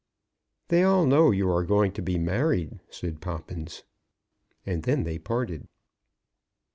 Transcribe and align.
"They 0.69 0.81
all 0.81 1.05
know 1.05 1.29
you 1.29 1.47
are 1.51 1.63
going 1.63 1.91
to 1.91 2.01
be 2.01 2.17
married," 2.17 2.79
said 2.89 3.21
Poppins. 3.21 3.83
And 4.65 4.81
then 4.81 5.03
they 5.03 5.19
parted. 5.19 5.67